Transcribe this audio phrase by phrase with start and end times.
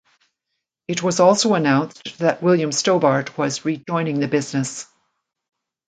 [0.87, 4.87] It was also announced that William Stobart was rejoining the business.